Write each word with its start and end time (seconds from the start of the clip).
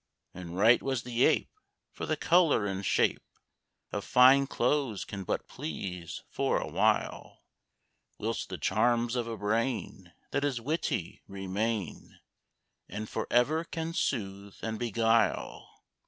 And 0.33 0.57
right 0.57 0.81
was 0.81 1.03
the 1.03 1.25
Ape: 1.25 1.51
For 1.91 2.07
the 2.07 2.17
colour 2.17 2.65
and 2.65 2.83
shape 2.83 3.21
Of 3.91 4.03
fine 4.03 4.47
clothes 4.47 5.05
can 5.05 5.23
but 5.23 5.47
please 5.47 6.23
for 6.27 6.57
awhile, 6.57 7.43
Whilst 8.17 8.49
the 8.49 8.57
charms 8.57 9.15
of 9.15 9.27
a 9.27 9.37
brain 9.37 10.11
That 10.31 10.43
is 10.43 10.59
witty, 10.59 11.21
remain, 11.27 12.17
And 12.89 13.07
for 13.07 13.27
ever 13.29 13.63
can 13.63 13.93
soothe 13.93 14.55
and 14.63 14.79
beguile. 14.79 15.69